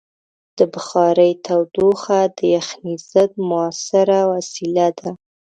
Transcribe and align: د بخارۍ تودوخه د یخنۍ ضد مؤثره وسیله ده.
د 0.57 0.59
بخارۍ 0.73 1.31
تودوخه 1.45 2.19
د 2.37 2.39
یخنۍ 2.55 2.95
ضد 3.11 3.31
مؤثره 3.49 4.19
وسیله 4.33 4.87
ده. 4.99 5.09